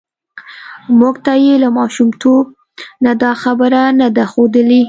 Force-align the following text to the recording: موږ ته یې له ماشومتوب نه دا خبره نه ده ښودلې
موږ 0.99 1.15
ته 1.25 1.33
یې 1.45 1.53
له 1.63 1.69
ماشومتوب 1.79 2.45
نه 3.05 3.11
دا 3.21 3.31
خبره 3.43 3.81
نه 3.99 4.07
ده 4.15 4.23
ښودلې 4.31 4.79